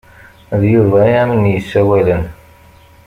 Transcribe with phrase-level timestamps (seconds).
[0.59, 2.23] D Yuba i am-n-isawalen.